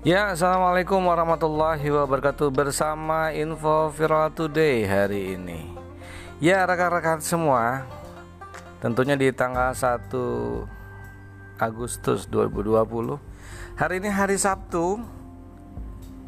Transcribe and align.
Ya, 0.00 0.32
Assalamualaikum 0.32 0.96
warahmatullahi 1.12 1.84
wabarakatuh. 1.92 2.48
Bersama 2.48 3.36
Info 3.36 3.92
Viral 3.92 4.32
Today 4.32 4.88
hari 4.88 5.36
ini. 5.36 5.68
Ya, 6.40 6.64
rekan-rekan 6.64 7.20
semua 7.20 7.84
Tentunya 8.80 9.12
di 9.12 9.28
tanggal 9.28 9.76
1 9.76 10.08
Agustus 11.60 12.24
2020 12.32 13.20
Hari 13.76 14.00
ini 14.00 14.08
hari 14.08 14.40
Sabtu 14.40 15.04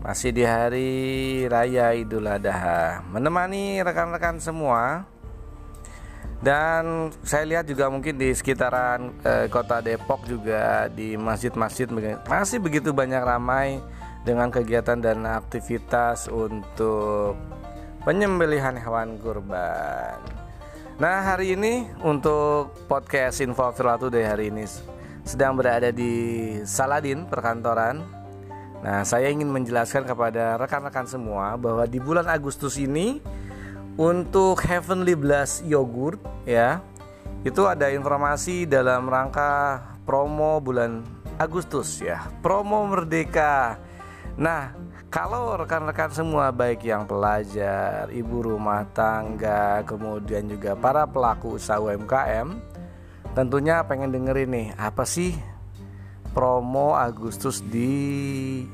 Masih 0.04 0.36
di 0.36 0.44
hari 0.44 0.92
Raya 1.48 1.96
Idul 1.96 2.28
Adha. 2.28 3.00
Menemani 3.08 3.80
rekan-rekan 3.80 4.36
semua 4.36 5.08
dan 6.42 7.14
saya 7.22 7.46
lihat 7.46 7.70
juga 7.70 7.86
mungkin 7.86 8.18
di 8.18 8.34
sekitaran 8.34 9.14
eh, 9.22 9.46
kota 9.46 9.78
Depok 9.78 10.26
juga 10.26 10.90
di 10.90 11.14
masjid-masjid 11.14 11.86
masih 12.26 12.58
begitu 12.58 12.90
banyak 12.90 13.22
ramai 13.22 13.78
dengan 14.26 14.50
kegiatan 14.50 14.98
dan 14.98 15.22
aktivitas 15.22 16.26
untuk 16.26 17.38
penyembelihan 18.02 18.74
hewan 18.74 19.22
kurban. 19.22 20.18
Nah 20.98 21.22
hari 21.22 21.54
ini 21.54 21.86
untuk 22.02 22.74
podcast 22.90 23.38
Info 23.38 23.70
Today 23.74 24.26
hari 24.26 24.50
ini 24.50 24.66
sedang 25.22 25.54
berada 25.54 25.94
di 25.94 26.58
Saladin 26.66 27.22
perkantoran. 27.30 28.02
Nah 28.82 29.06
saya 29.06 29.30
ingin 29.30 29.46
menjelaskan 29.46 30.02
kepada 30.02 30.58
rekan-rekan 30.58 31.06
semua 31.06 31.54
bahwa 31.54 31.86
di 31.86 32.02
bulan 32.02 32.26
Agustus 32.26 32.74
ini 32.82 33.22
untuk 33.96 34.64
Heavenly 34.64 35.12
Blast 35.12 35.64
yogurt 35.68 36.20
ya 36.48 36.80
itu 37.42 37.66
ada 37.66 37.90
informasi 37.90 38.64
dalam 38.64 39.10
rangka 39.10 39.82
promo 40.06 40.62
bulan 40.62 41.02
Agustus 41.36 41.98
ya. 41.98 42.30
Promo 42.38 42.86
merdeka. 42.86 43.76
Nah 44.38 44.72
kalau 45.12 45.58
rekan-rekan 45.60 46.08
semua 46.14 46.48
baik 46.54 46.86
yang 46.88 47.04
pelajar 47.04 48.08
ibu 48.08 48.46
rumah 48.46 48.88
tangga 48.96 49.84
kemudian 49.84 50.48
juga 50.48 50.72
para 50.72 51.04
pelaku 51.04 51.60
usaha 51.60 51.76
UMKM 51.76 52.56
tentunya 53.36 53.84
pengen 53.84 54.08
dengerin 54.08 54.48
nih 54.48 54.68
apa 54.80 55.04
sih 55.04 55.36
promo 56.32 56.96
Agustus 56.96 57.60
di 57.60 58.64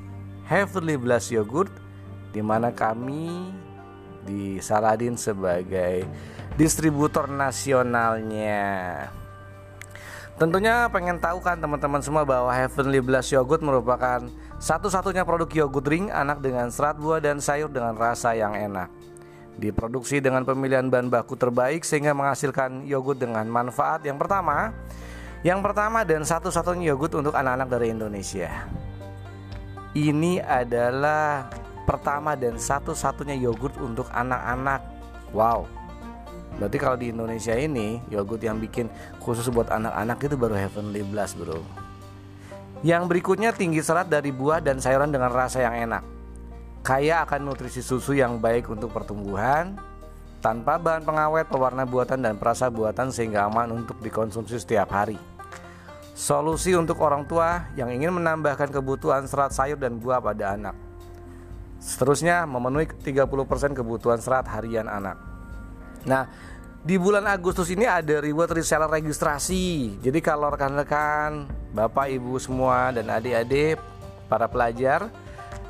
Heavenly 0.46 0.94
Blast 0.94 1.34
yogurt? 1.34 1.74
Di 2.30 2.44
mana 2.44 2.70
kami 2.70 3.50
di 4.28 4.60
Saladin 4.60 5.16
sebagai 5.16 6.04
distributor 6.60 7.24
nasionalnya. 7.32 9.08
Tentunya 10.38 10.86
pengen 10.92 11.18
tahu 11.18 11.42
kan 11.42 11.58
teman-teman 11.58 11.98
semua 11.98 12.22
bahwa 12.22 12.52
Heavenly 12.54 13.02
Blast 13.02 13.34
Yogurt 13.34 13.58
merupakan 13.58 14.22
satu-satunya 14.62 15.26
produk 15.26 15.50
yogurt 15.50 15.90
ring 15.90 16.14
anak 16.14 16.38
dengan 16.38 16.70
serat 16.70 16.94
buah 16.94 17.18
dan 17.18 17.42
sayur 17.42 17.66
dengan 17.66 17.98
rasa 17.98 18.38
yang 18.38 18.54
enak. 18.54 18.86
Diproduksi 19.58 20.22
dengan 20.22 20.46
pemilihan 20.46 20.86
bahan 20.86 21.10
baku 21.10 21.34
terbaik 21.34 21.82
sehingga 21.82 22.14
menghasilkan 22.14 22.86
yogurt 22.86 23.18
dengan 23.18 23.50
manfaat 23.50 24.06
yang 24.06 24.14
pertama, 24.14 24.70
yang 25.42 25.58
pertama 25.58 26.06
dan 26.06 26.22
satu-satunya 26.22 26.94
yogurt 26.94 27.18
untuk 27.18 27.34
anak-anak 27.34 27.66
dari 27.74 27.90
Indonesia. 27.90 28.70
Ini 29.98 30.38
adalah 30.46 31.50
pertama 31.88 32.36
dan 32.36 32.60
satu-satunya 32.60 33.40
yogurt 33.40 33.72
untuk 33.80 34.12
anak-anak. 34.12 34.84
Wow. 35.32 35.64
Berarti 36.60 36.76
kalau 36.76 37.00
di 37.00 37.08
Indonesia 37.08 37.56
ini 37.56 38.04
yogurt 38.12 38.44
yang 38.44 38.60
bikin 38.60 38.92
khusus 39.24 39.48
buat 39.48 39.72
anak-anak 39.72 40.20
itu 40.20 40.36
baru 40.36 40.52
Heavenly 40.52 41.00
Blast, 41.08 41.40
Bro. 41.40 41.64
Yang 42.84 43.08
berikutnya 43.08 43.56
tinggi 43.56 43.80
serat 43.80 44.12
dari 44.12 44.28
buah 44.28 44.60
dan 44.60 44.76
sayuran 44.84 45.08
dengan 45.08 45.32
rasa 45.32 45.64
yang 45.64 45.88
enak. 45.88 46.04
Kaya 46.84 47.24
akan 47.24 47.48
nutrisi 47.48 47.80
susu 47.80 48.12
yang 48.12 48.36
baik 48.38 48.68
untuk 48.68 48.92
pertumbuhan, 48.92 49.74
tanpa 50.38 50.78
bahan 50.78 51.02
pengawet, 51.02 51.50
pewarna 51.50 51.82
buatan 51.82 52.22
dan 52.22 52.38
perasa 52.38 52.70
buatan 52.70 53.10
sehingga 53.10 53.50
aman 53.50 53.82
untuk 53.82 53.98
dikonsumsi 53.98 54.62
setiap 54.62 54.94
hari. 54.94 55.18
Solusi 56.18 56.74
untuk 56.74 56.98
orang 57.02 57.26
tua 57.26 57.70
yang 57.78 57.90
ingin 57.90 58.14
menambahkan 58.18 58.74
kebutuhan 58.74 59.26
serat 59.30 59.54
sayur 59.54 59.78
dan 59.78 59.98
buah 59.98 60.18
pada 60.18 60.58
anak. 60.58 60.87
Seterusnya 61.78 62.44
memenuhi 62.44 62.90
30% 62.90 63.74
kebutuhan 63.74 64.18
serat 64.18 64.50
harian 64.50 64.90
anak. 64.90 65.18
Nah, 66.06 66.26
di 66.82 66.98
bulan 66.98 67.26
Agustus 67.26 67.70
ini 67.70 67.86
ada 67.86 68.18
reward 68.22 68.54
reseller 68.54 68.90
registrasi. 68.90 69.98
Jadi 70.02 70.18
kalau 70.18 70.50
rekan-rekan, 70.50 71.46
Bapak, 71.74 72.10
Ibu 72.10 72.38
semua 72.42 72.90
dan 72.90 73.10
adik-adik 73.10 73.78
para 74.26 74.46
pelajar 74.50 75.10